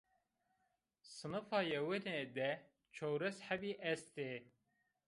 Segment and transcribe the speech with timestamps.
[1.13, 2.49] Sinifa yewine de
[2.93, 4.33] çewres hebî est ê